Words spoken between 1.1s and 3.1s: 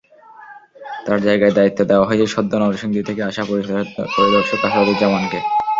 জায়গায় দায়িত্ব দেওয়া হয়েছে সদ্য নরসিংদী